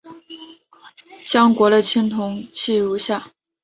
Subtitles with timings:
[1.27, 3.29] 江国的青铜器如下。